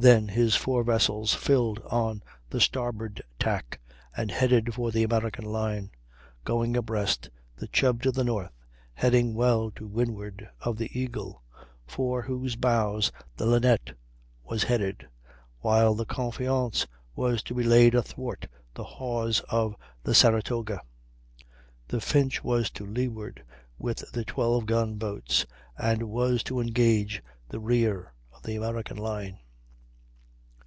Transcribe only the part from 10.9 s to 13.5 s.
Eagle, for whose bows the